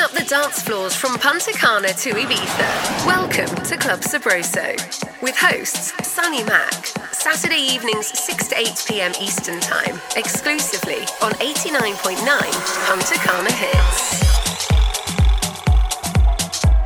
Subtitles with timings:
[0.00, 3.04] Up the dance floors from Punta Cana to Ibiza.
[3.04, 4.76] Welcome to Club Sabroso.
[5.20, 6.72] With hosts Sunny Mac.
[7.12, 10.00] Saturday evenings 6 to 8 pm Eastern Time.
[10.14, 12.16] Exclusively on 89.9
[12.86, 14.22] Punta Cana Hits.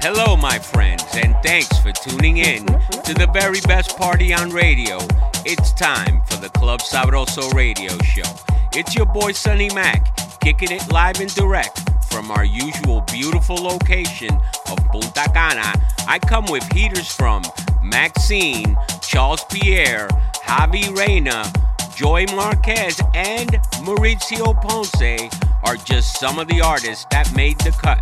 [0.03, 2.65] Hello, my friends, and thanks for tuning in
[3.05, 4.97] to the very best party on radio.
[5.45, 8.31] It's time for the Club Sabroso radio show.
[8.73, 14.39] It's your boy Sunny Mac, kicking it live and direct from our usual beautiful location
[14.71, 15.73] of Punta Cana,
[16.07, 17.43] I come with heaters from
[17.83, 20.09] Maxine, Charles Pierre,
[20.45, 21.51] Javi Reina,
[21.97, 23.49] Joy Marquez, and
[23.81, 25.31] Mauricio Ponce
[25.65, 28.01] are just some of the artists that made the cut.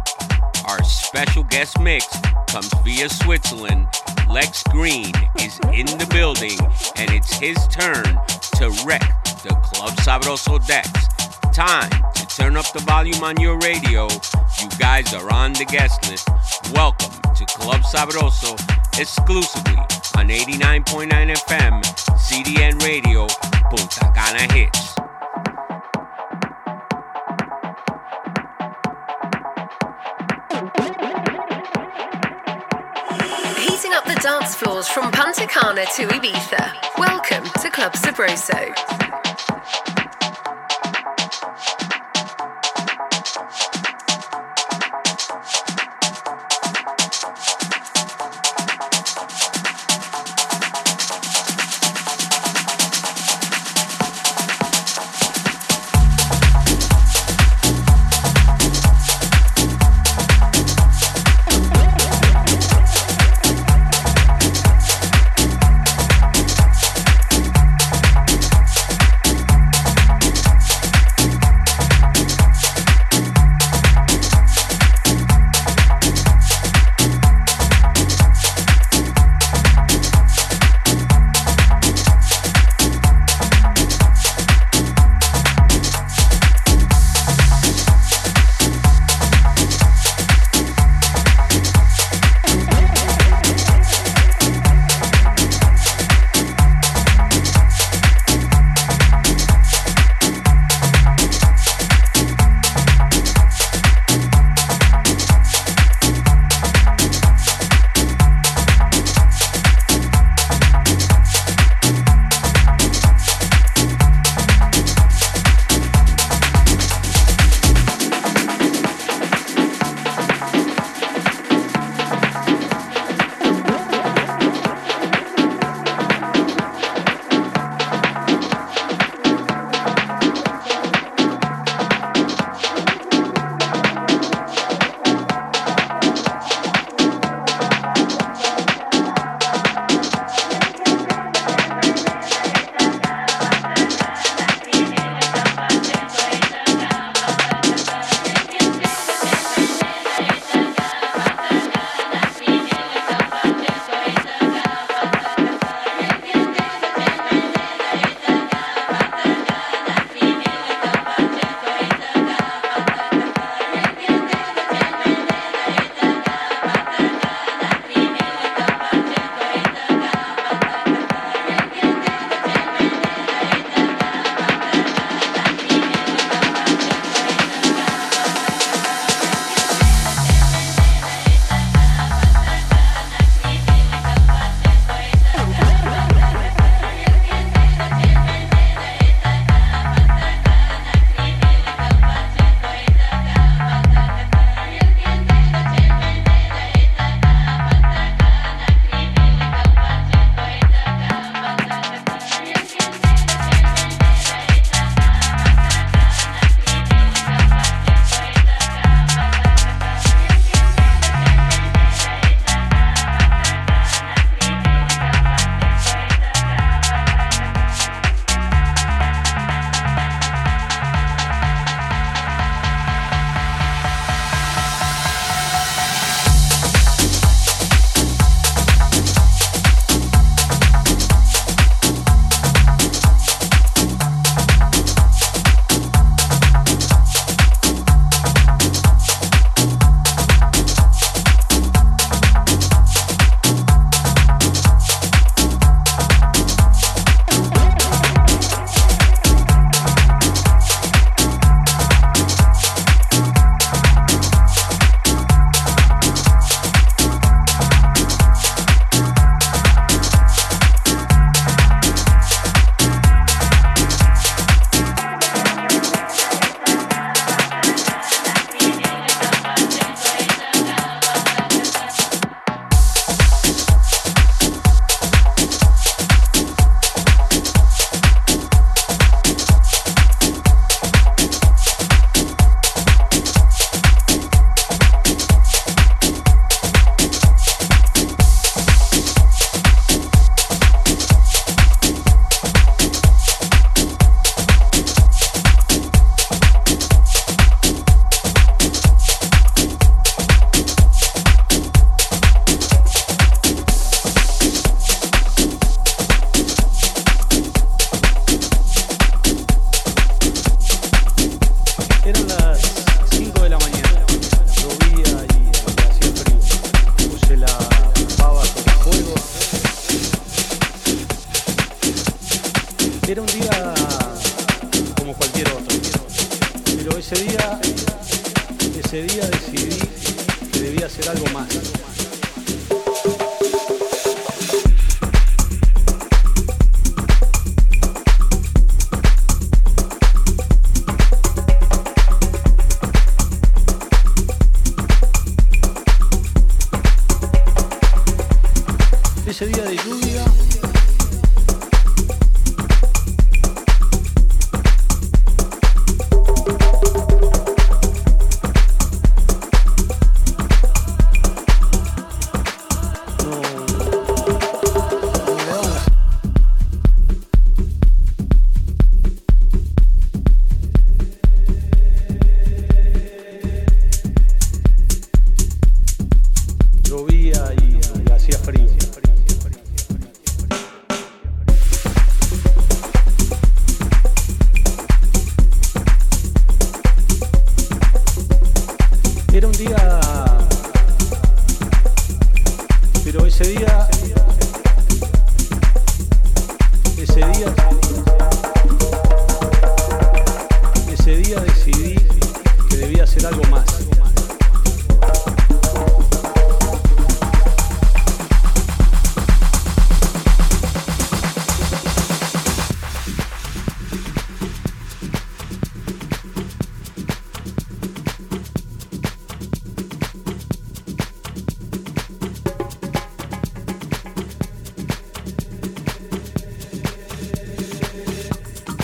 [0.66, 2.06] Our special guest mix
[2.48, 3.86] comes via Switzerland.
[4.28, 6.58] Lex Green is in the building,
[6.96, 8.02] and it's his turn
[8.56, 9.02] to wreck
[9.44, 11.19] the Club Sabroso decks.
[11.52, 14.08] Time to turn up the volume on your radio.
[14.62, 16.28] You guys are on the guest list.
[16.72, 18.54] Welcome to Club Sabroso
[18.98, 19.76] exclusively
[20.16, 21.82] on 89.9 FM,
[22.16, 23.26] CDN Radio,
[23.68, 24.94] Punta Cana Hits.
[33.58, 36.98] Heating up the dance floors from Punta Cana to Ibiza.
[36.98, 38.72] Welcome to Club Sabroso.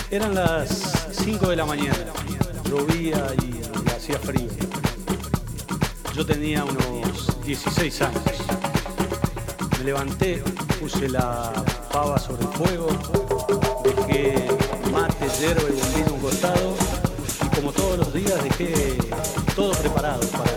[0.09, 1.93] Eran las 5 de la mañana,
[2.67, 3.56] llovía y
[4.07, 4.49] hacía frío.
[6.15, 8.21] Yo tenía unos 16 años.
[9.77, 10.41] Me levanté,
[10.79, 11.51] puse la
[11.91, 12.87] pava sobre el fuego,
[13.83, 14.47] dejé
[14.93, 16.75] mate, hierba y bombín a un costado
[17.45, 18.97] y como todos los días dejé
[19.55, 20.51] todo preparado para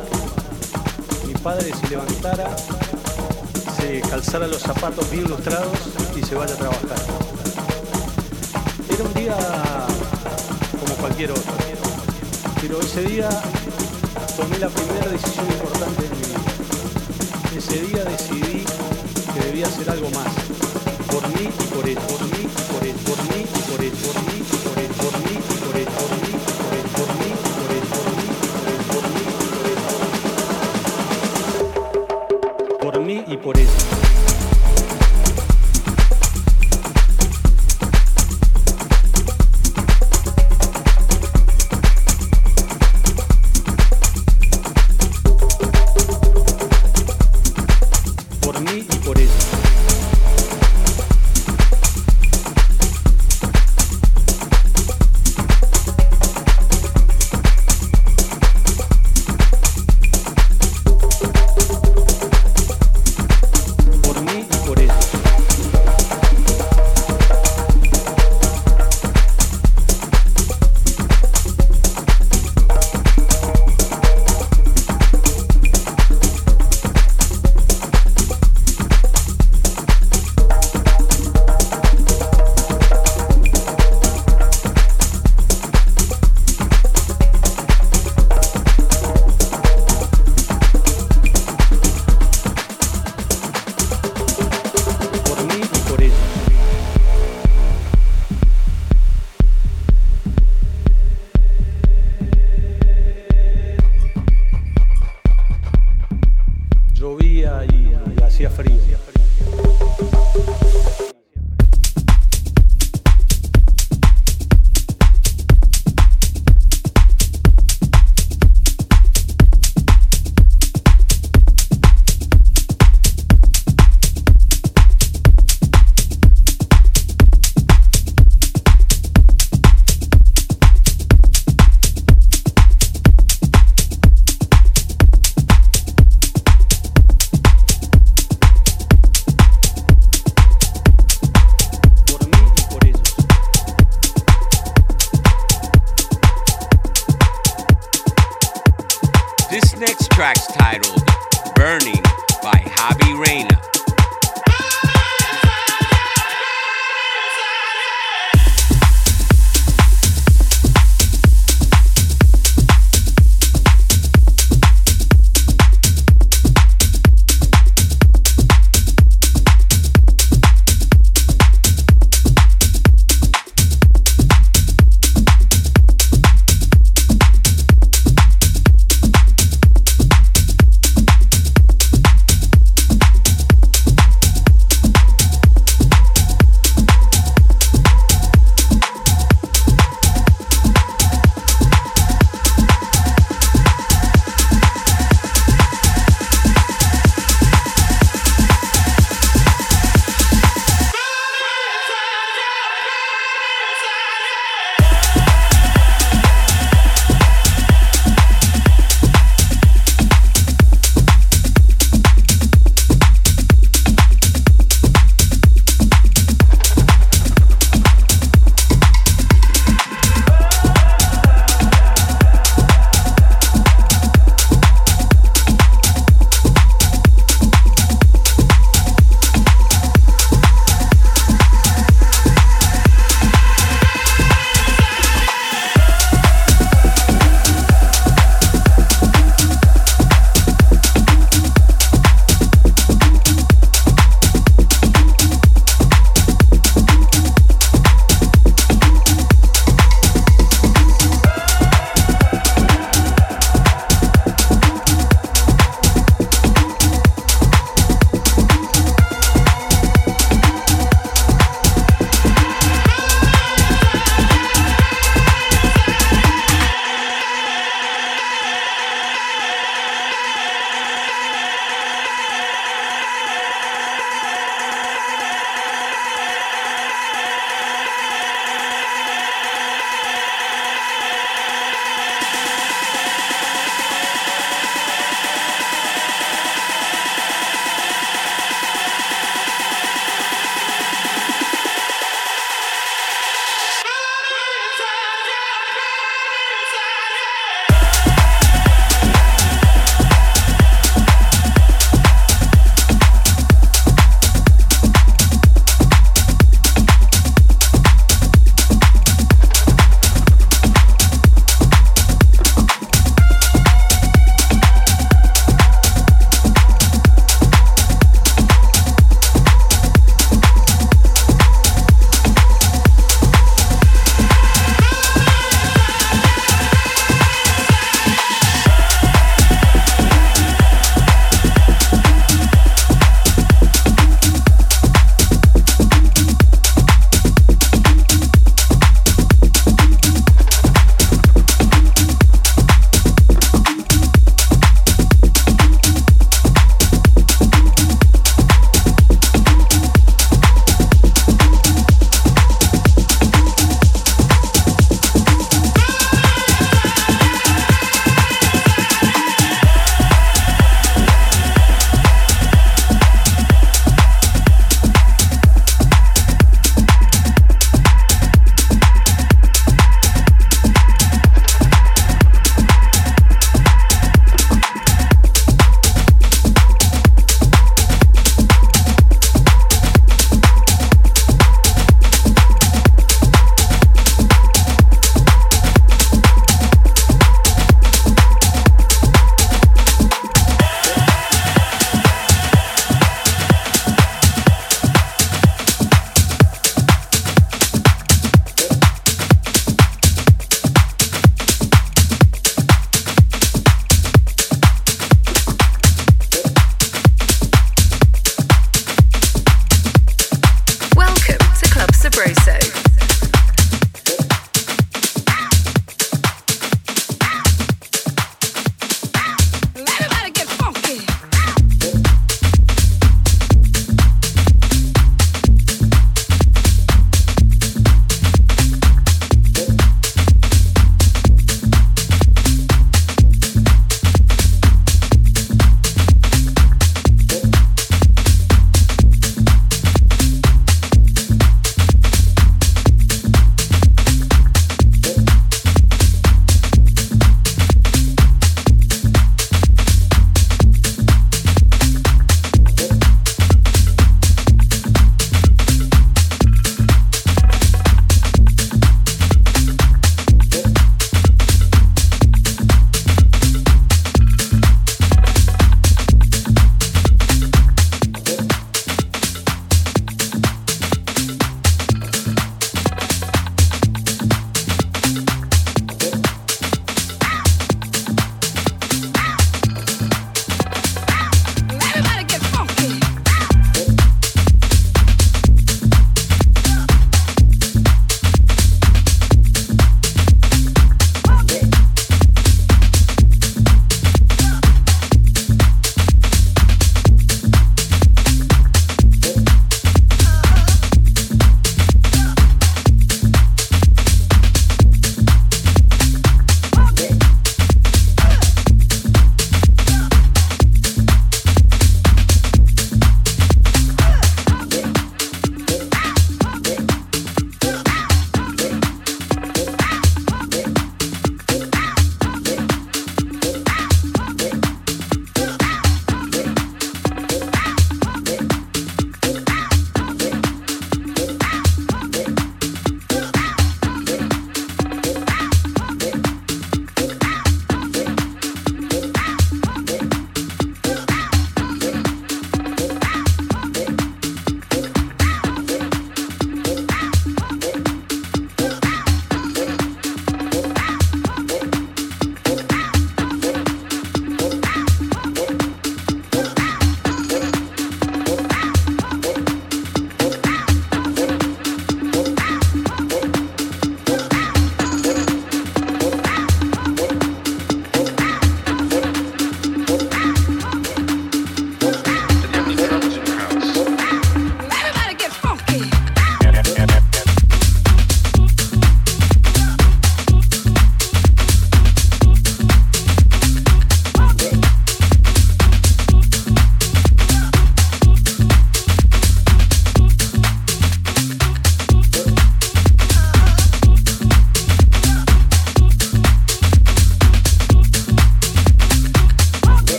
[1.21, 2.57] que mi padre se levantara,
[3.77, 5.77] se calzara los zapatos bien lustrados
[6.17, 6.99] y se vaya a trabajar.
[8.89, 9.37] Era un día
[10.79, 11.60] como cualquier otro,
[12.61, 13.29] pero ese día
[14.37, 16.41] tomé la primera decisión importante de mi vida.
[17.57, 18.65] Ese día decidí
[19.33, 20.29] que debía hacer algo más,
[21.07, 24.20] por mí y por él, por mí y por él, por mí y por él,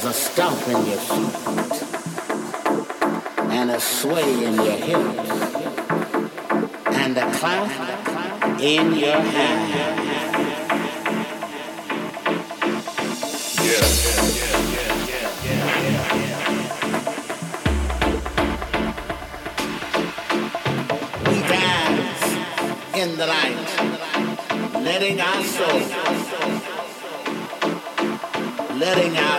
[0.00, 1.34] There's a stomp in your feet,
[3.50, 5.30] and a sway in your hips,
[6.86, 9.98] and a clap in your hand.
[21.26, 22.24] We dance
[22.94, 23.70] in the light,
[24.74, 25.80] letting our soul,
[28.78, 29.37] letting our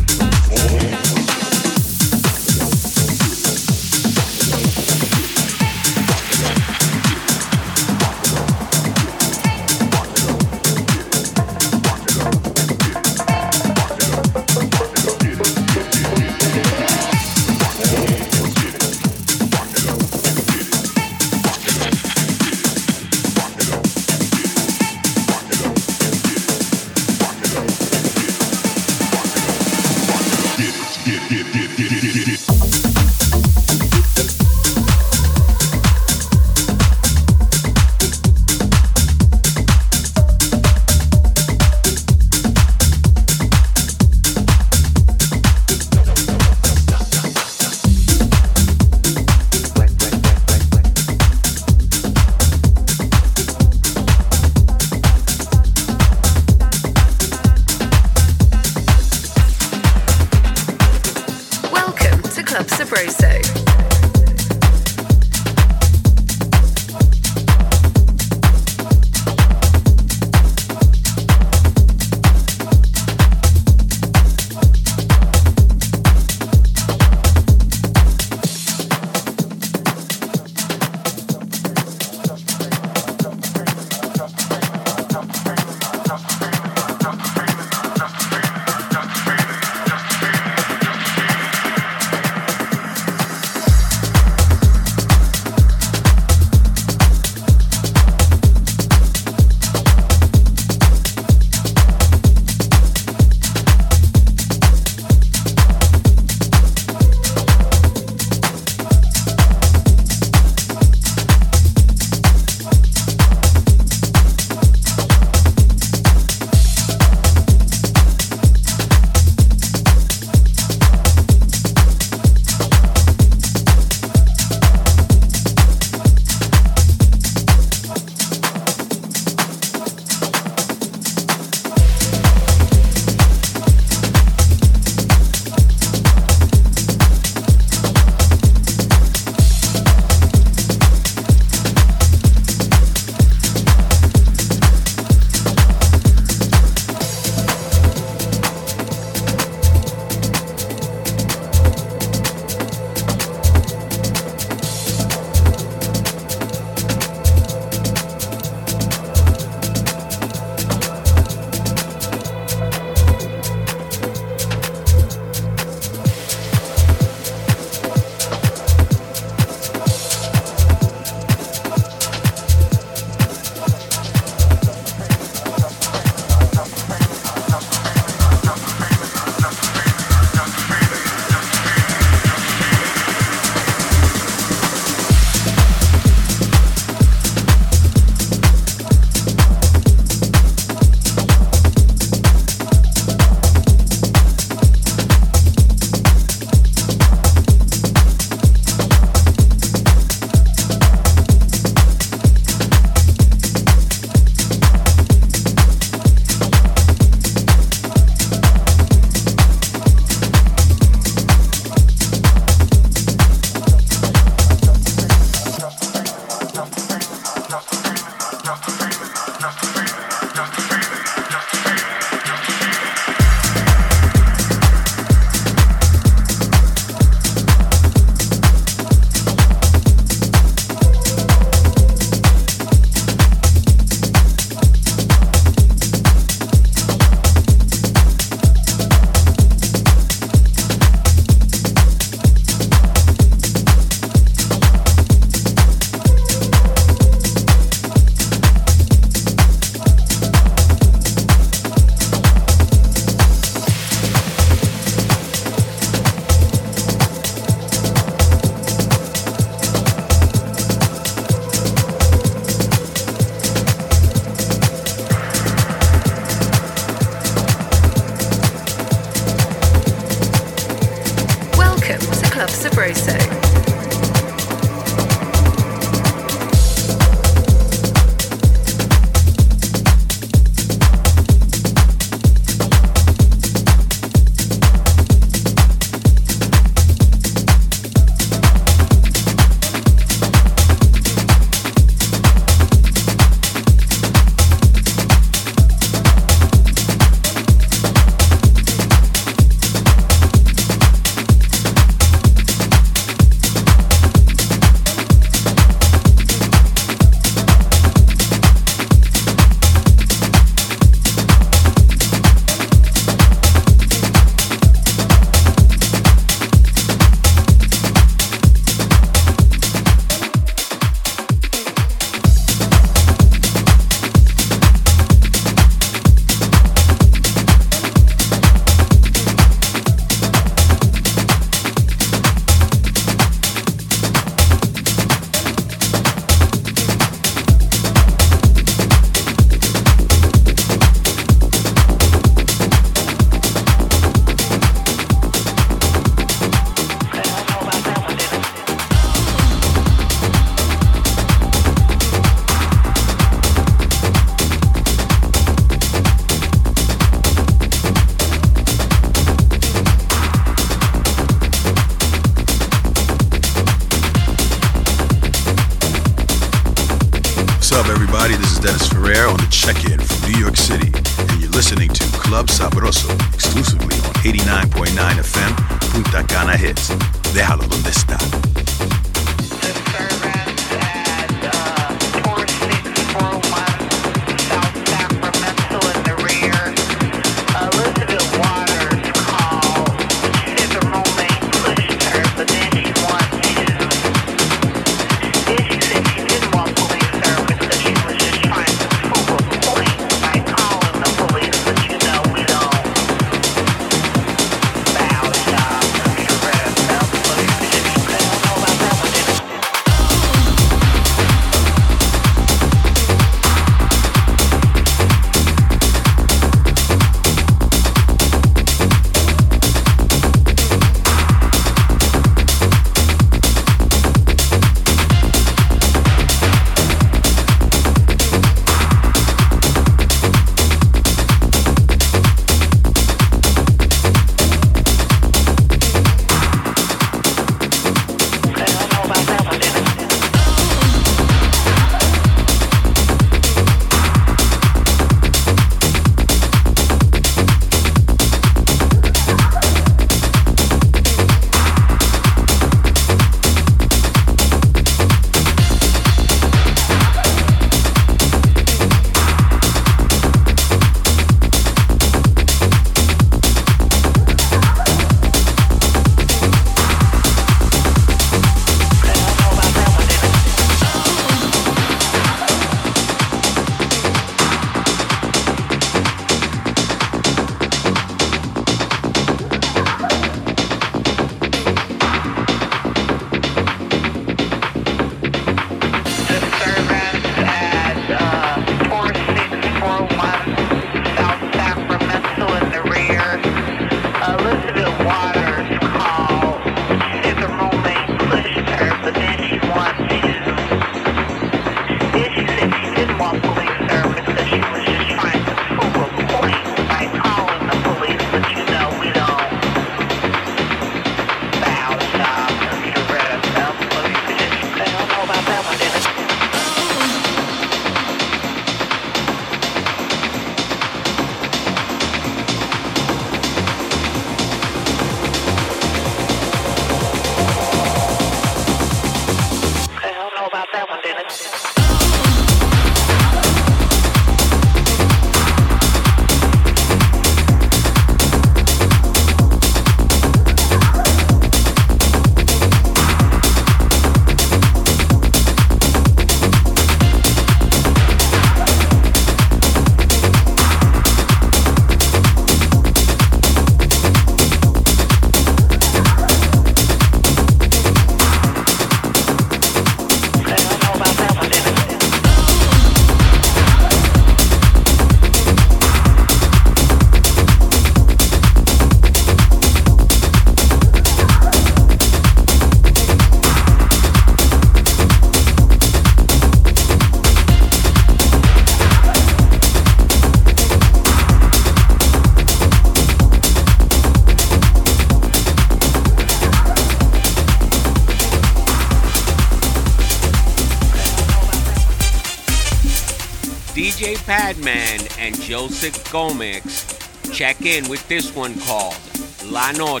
[594.31, 596.87] Padman and Joseph Gomez
[597.33, 598.95] check in with this one called
[599.43, 600.00] La Noche.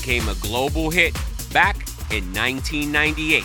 [0.00, 1.12] Became a global hit
[1.52, 1.76] back
[2.10, 3.44] in 1998.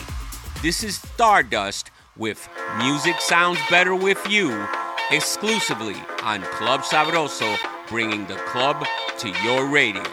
[0.61, 2.47] This is Stardust with
[2.77, 4.65] Music Sounds Better With You,
[5.11, 7.57] exclusively on Club Sabroso,
[7.89, 8.85] bringing the club
[9.17, 10.03] to your radio.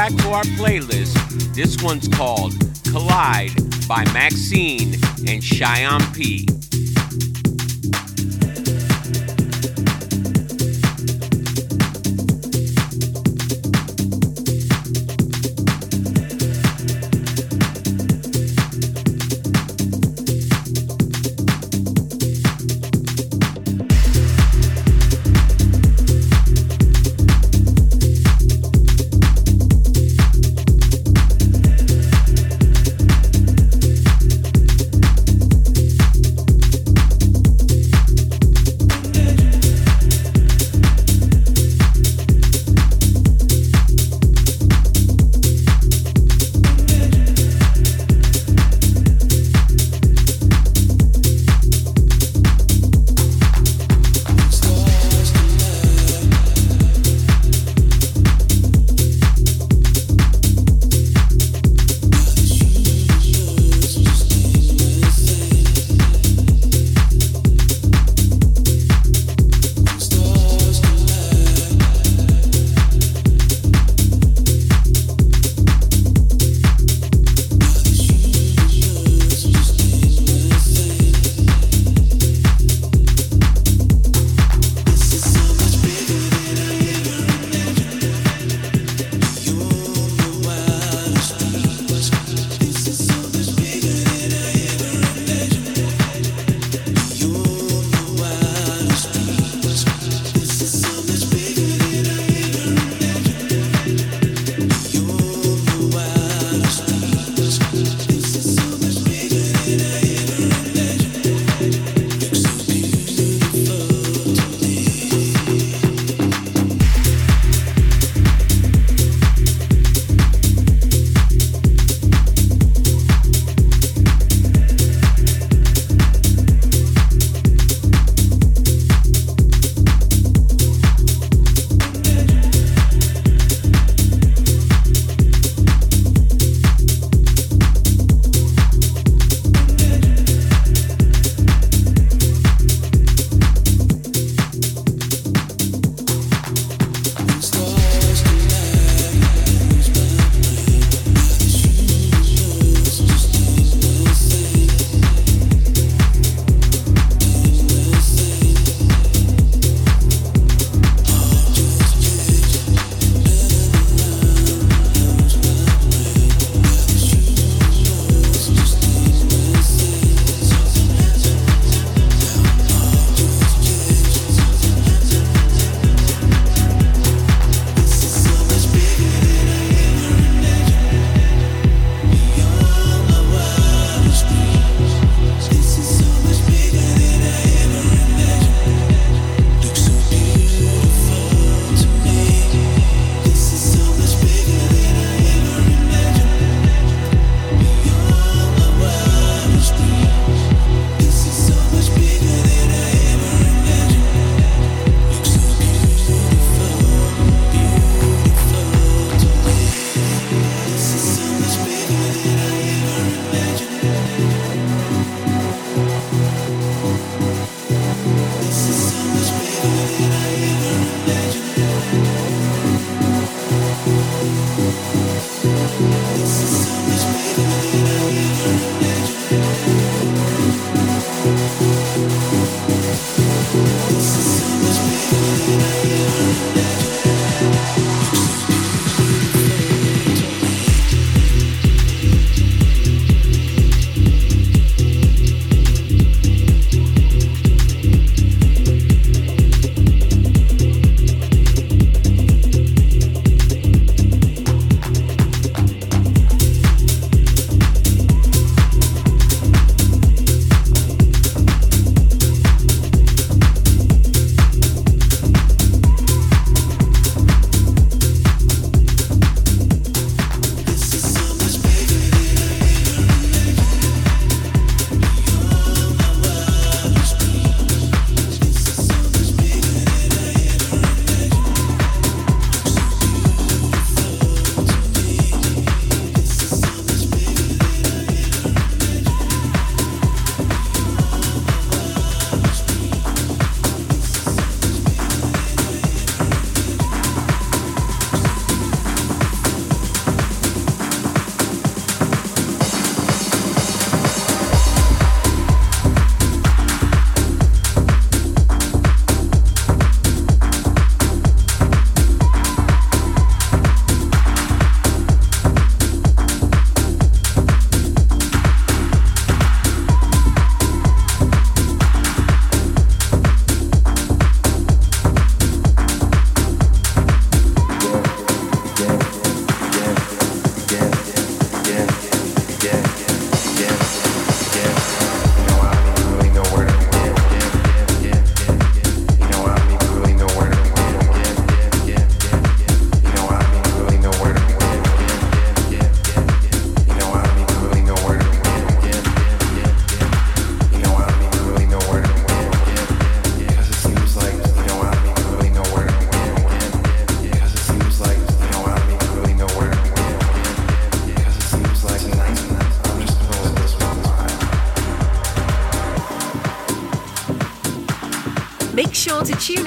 [0.00, 1.12] Back to our playlist.
[1.54, 2.54] This one's called
[2.90, 3.52] Collide
[3.86, 4.94] by Maxine
[5.28, 6.46] and Cheyenne P.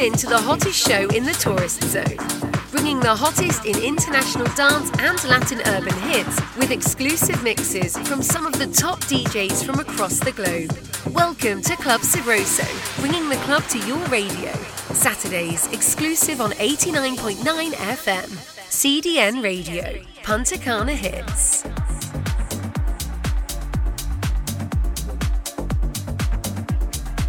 [0.04, 2.18] in to the hottest show in the tourist zone,
[2.72, 8.46] bringing the hottest in international dance and Latin urban hits with exclusive mixes from some
[8.46, 10.78] of the top DJs from across the globe.
[11.16, 12.68] Welcome to Club Sabroso,
[13.00, 14.52] bringing the club to your radio.
[14.92, 18.28] Saturdays exclusive on 89.9 FM.
[18.68, 20.04] CDN Radio.
[20.24, 21.64] Punta Cana Hits.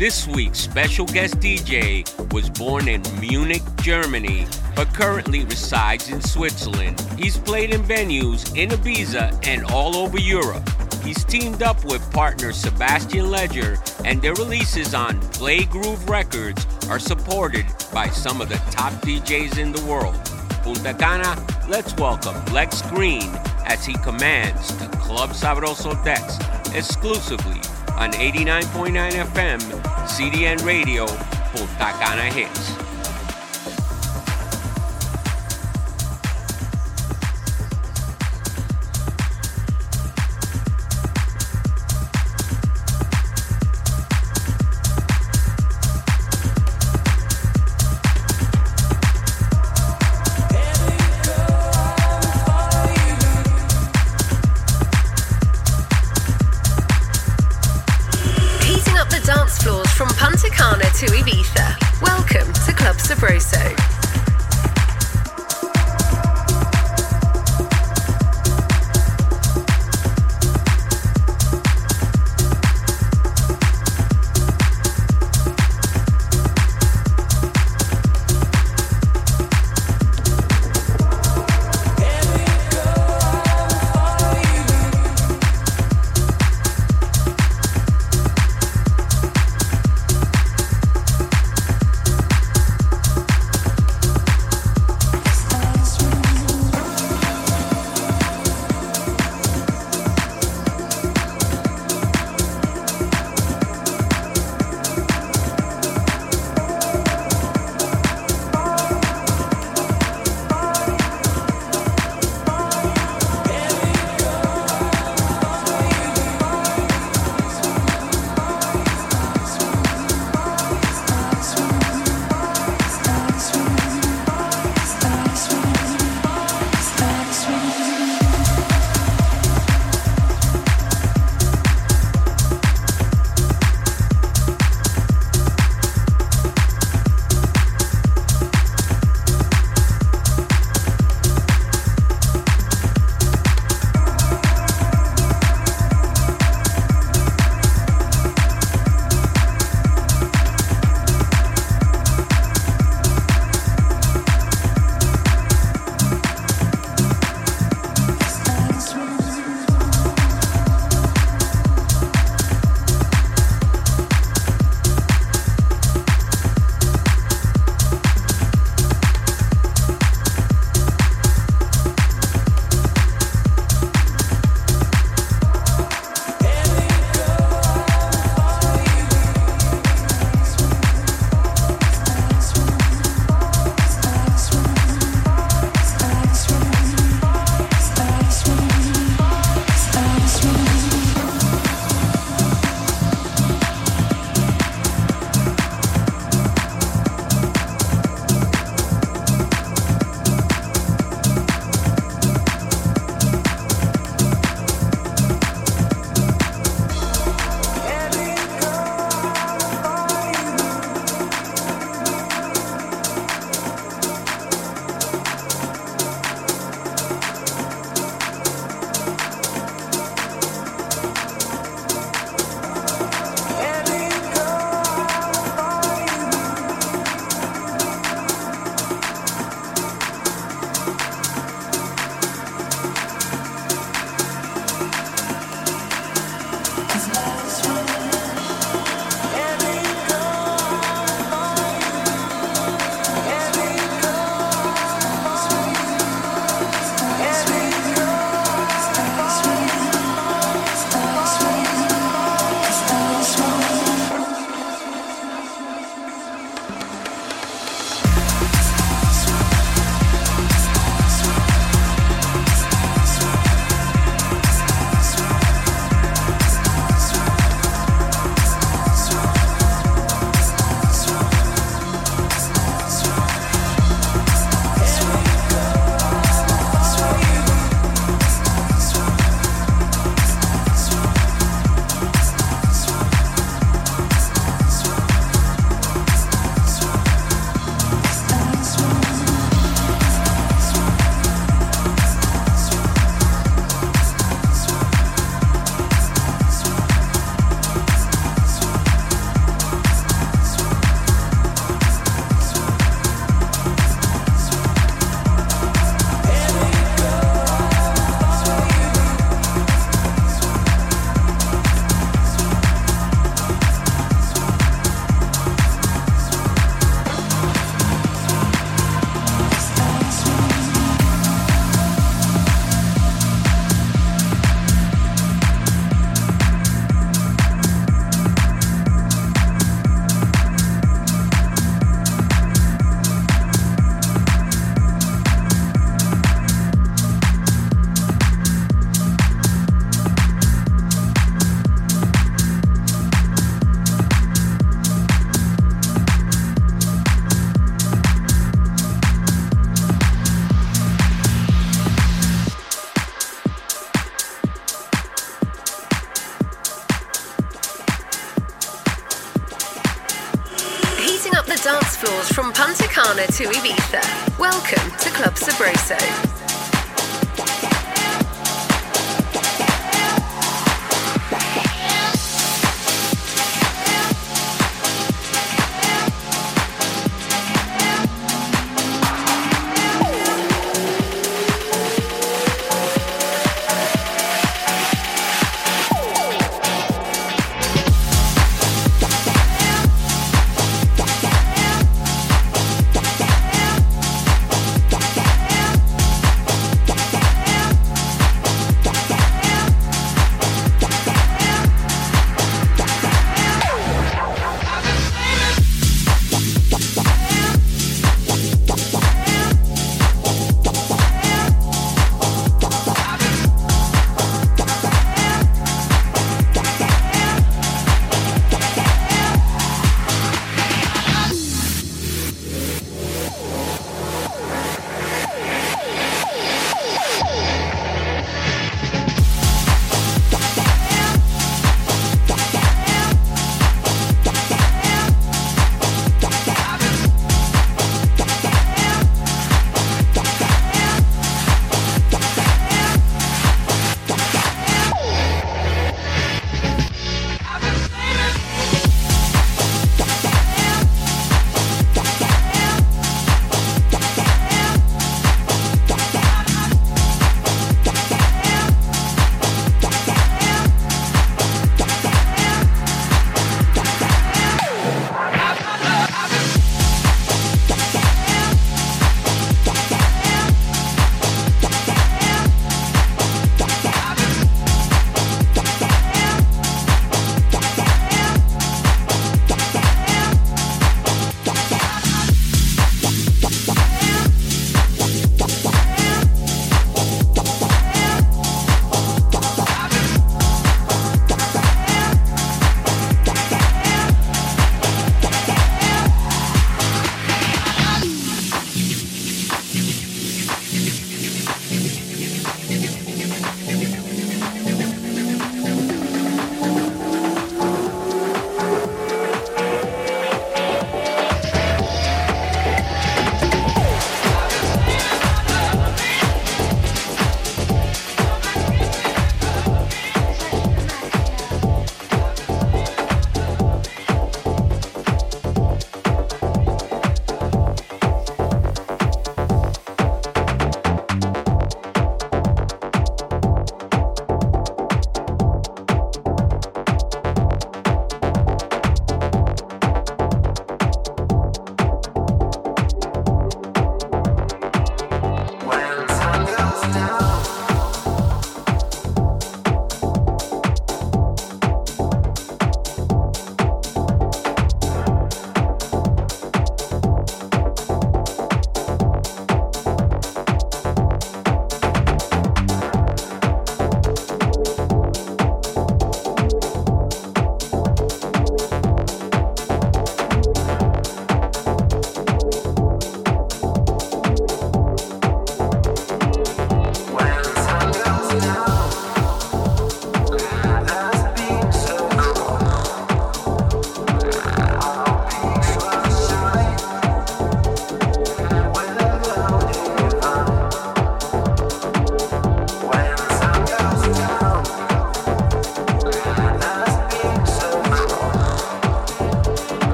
[0.00, 7.00] This week's special guest DJ was born in Munich, Germany, but currently resides in Switzerland.
[7.18, 10.68] He's played in venues in Ibiza and all over Europe.
[11.04, 16.98] He's teamed up with partner Sebastian Ledger, and their releases on Play Groove Records are
[16.98, 20.14] supported by some of the top DJs in the world.
[20.62, 21.34] Punta Cana,
[21.68, 23.30] let's welcome Lex Green
[23.64, 26.38] as he commands the Club Sabroso decks
[26.74, 27.60] exclusively
[27.96, 29.60] on 89.9 FM,
[30.06, 31.06] CDN Radio,
[31.52, 32.89] Punta Cana Hits.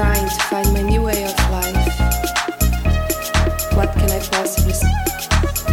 [0.00, 1.76] Trying to find my new way of life.
[3.76, 4.94] What can I possibly say?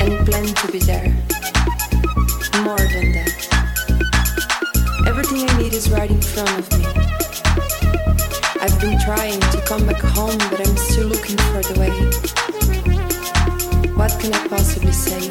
[0.02, 1.16] And plan to be there.
[2.68, 3.34] More than that.
[5.08, 6.86] Everything I need is right in front of me.
[8.60, 11.96] I've been trying to come back home, but I'm still looking for the way.
[13.96, 15.30] What can I possibly say?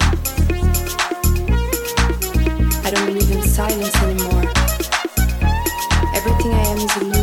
[2.87, 4.45] I don't believe in silence anymore.
[6.17, 7.16] Everything I am is illusory.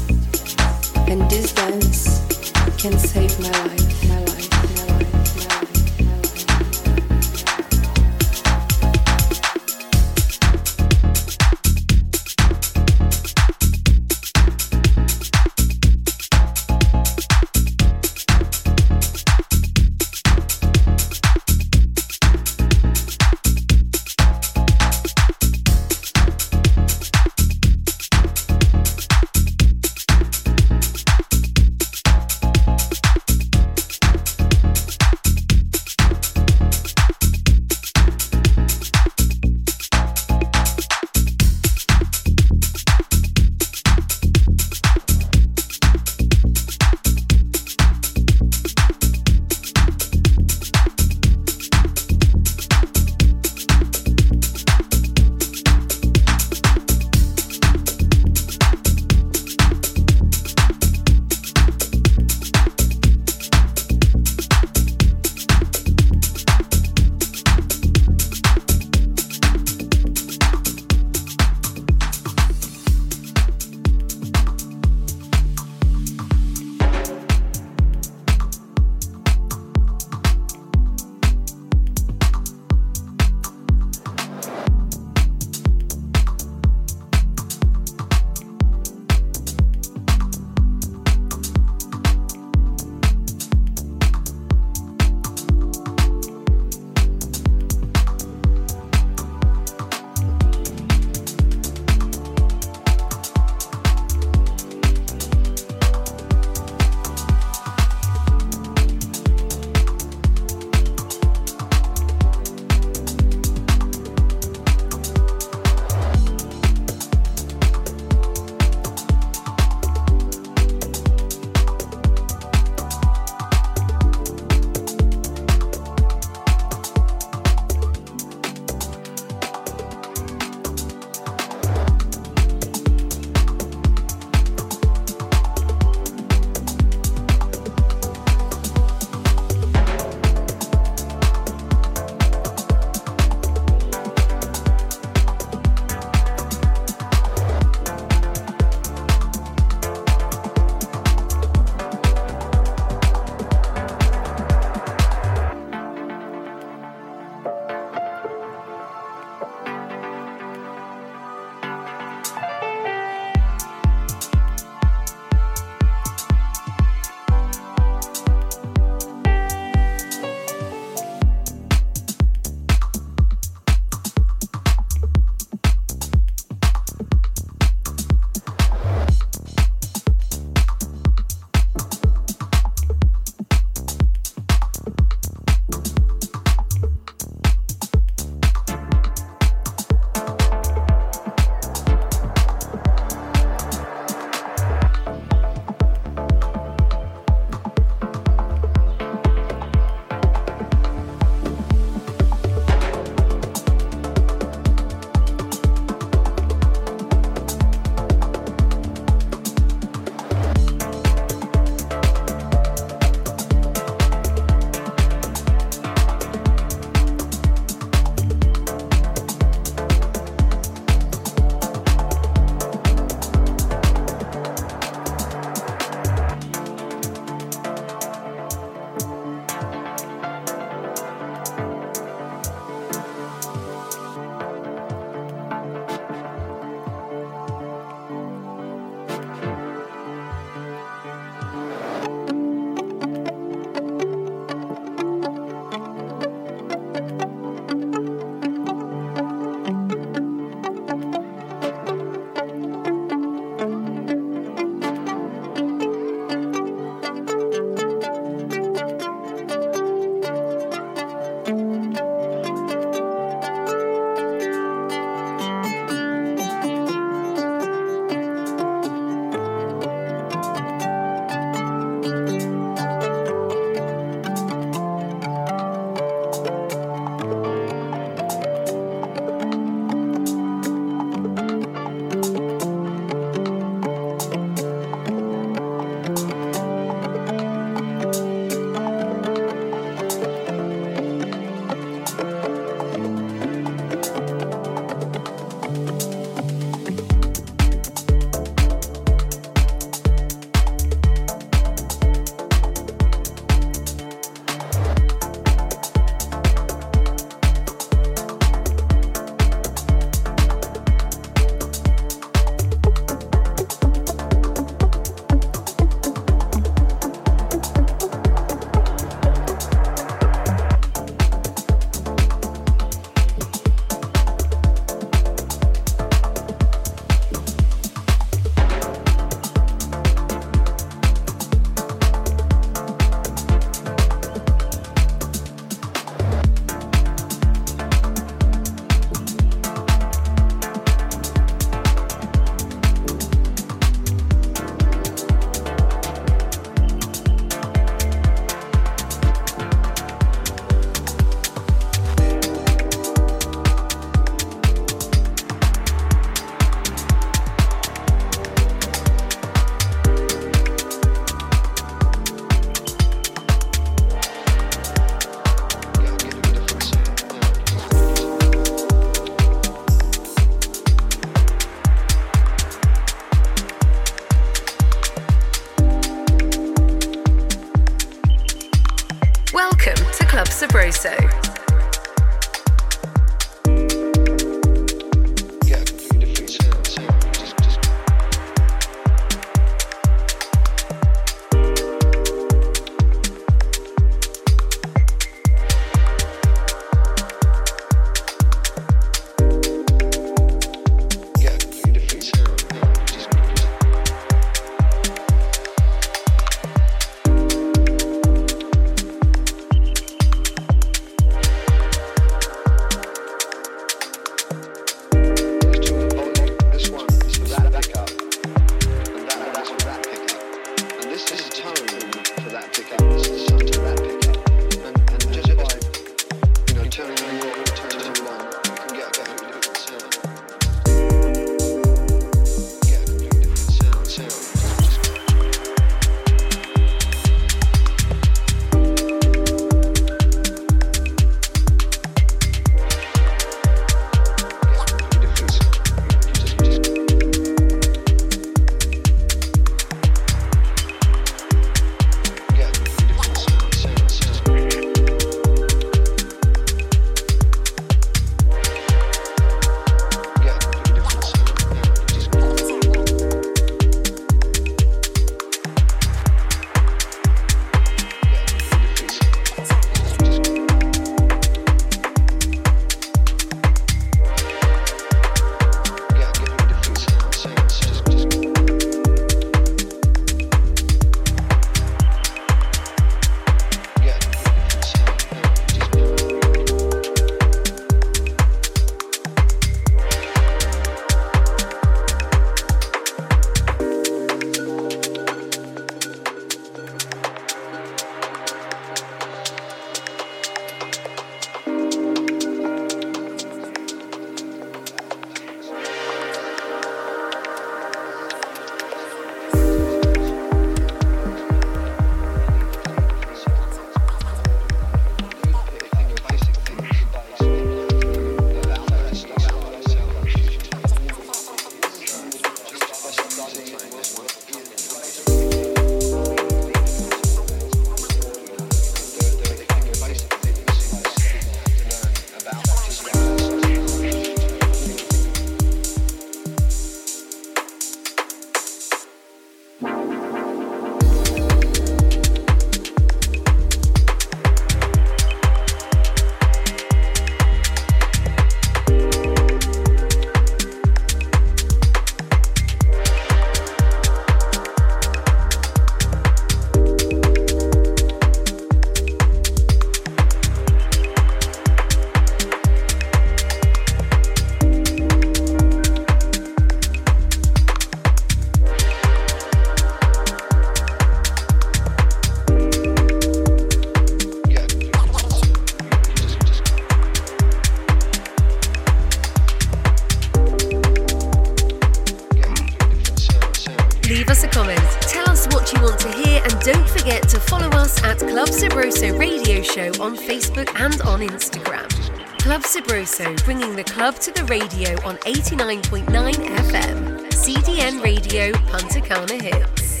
[593.44, 597.20] Bringing the club to the radio on 89.9 FM.
[597.30, 600.00] CDN Radio Punta Cana Hits.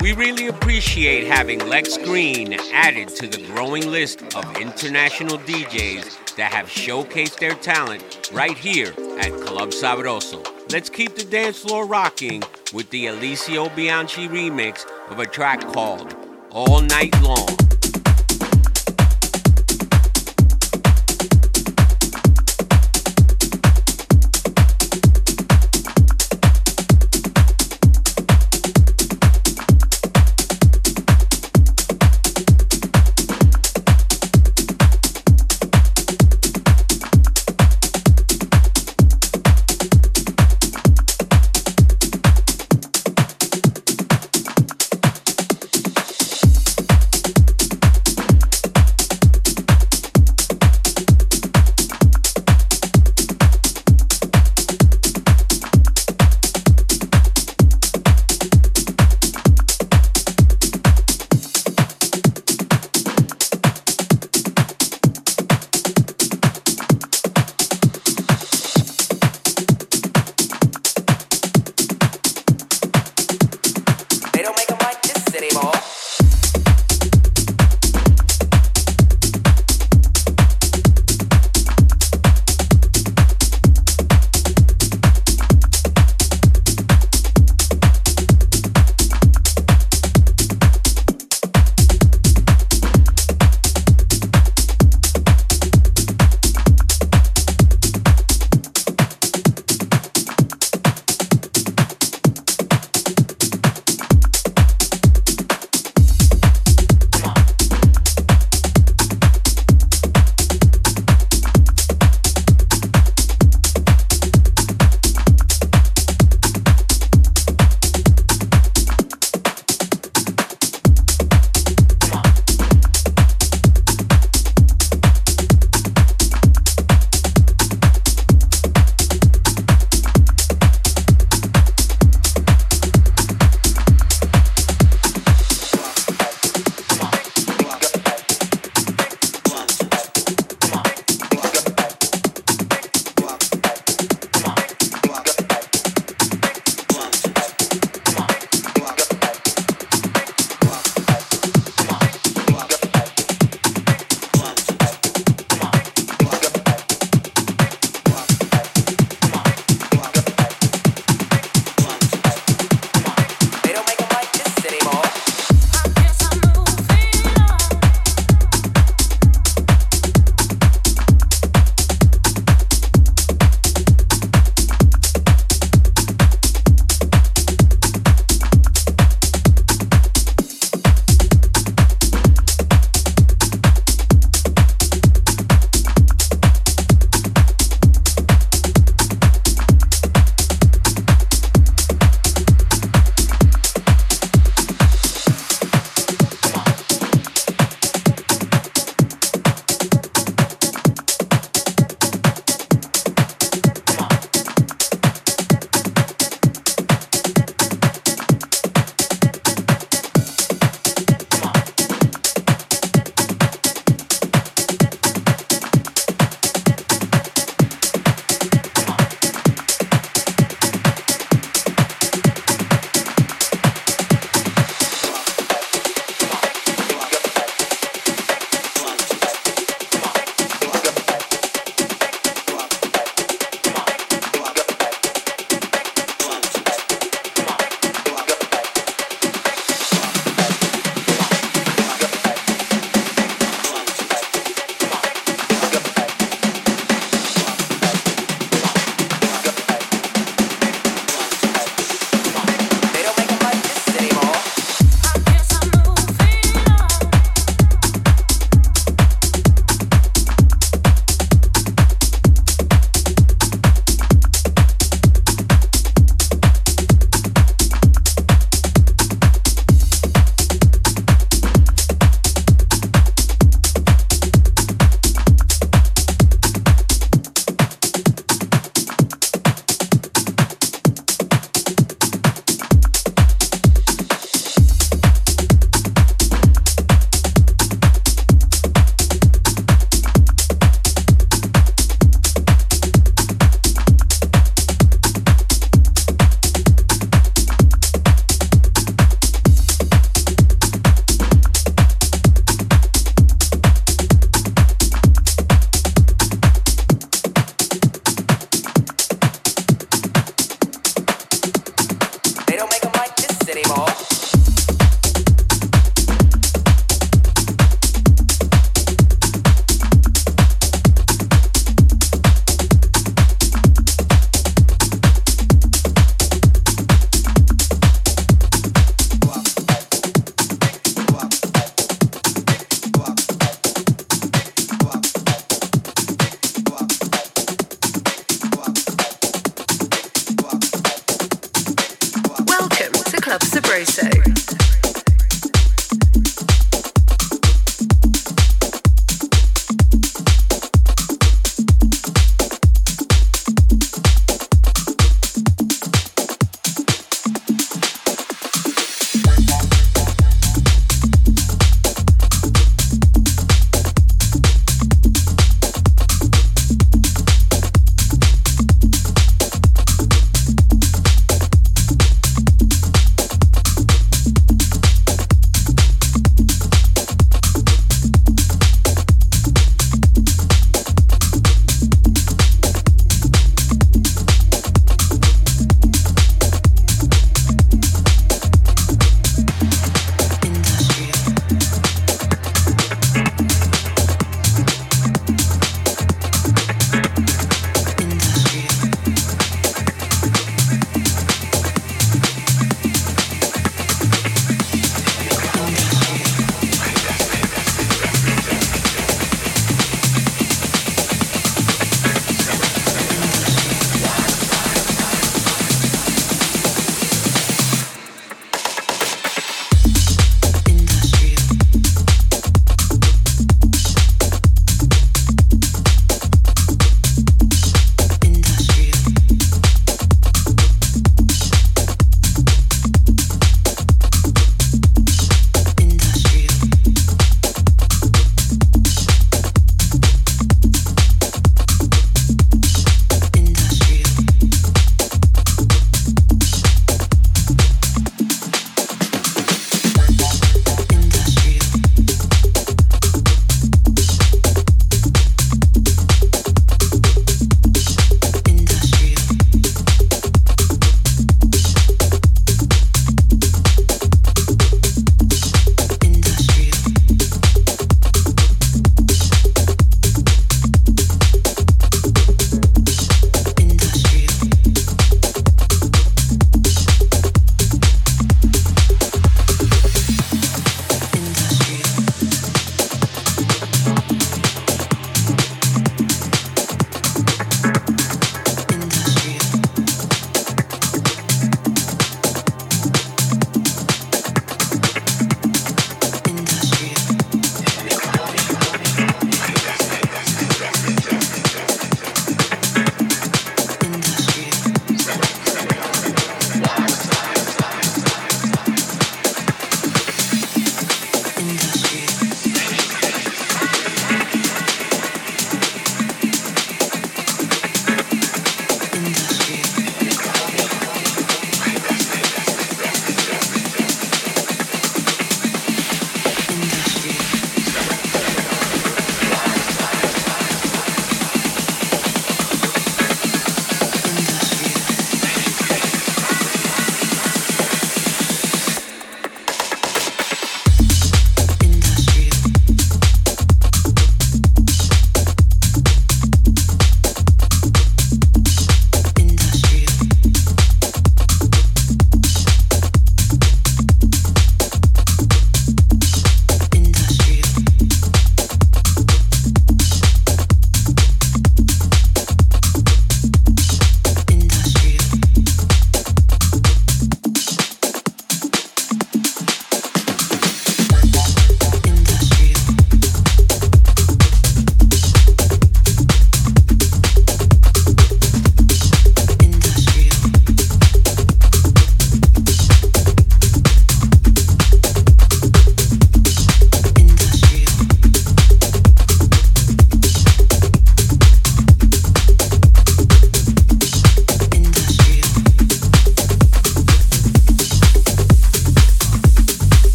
[0.00, 6.52] We really appreciate having Lex Green added to the growing list of international DJs that
[6.52, 8.88] have showcased their talent right here
[9.20, 10.46] at Club Sabroso.
[10.70, 12.42] Let's keep the dance floor rocking
[12.72, 16.14] with the Alessio Bianchi remix of a track called
[16.50, 17.65] All Night Long.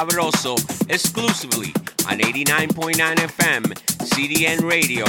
[0.00, 0.56] Sabroso
[0.88, 1.74] exclusively
[2.08, 3.64] on 89.9 FM,
[4.08, 5.04] CDN Radio,